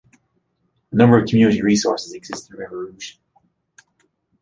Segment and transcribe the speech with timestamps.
[0.91, 3.17] A number of community resources exist in River Rouge.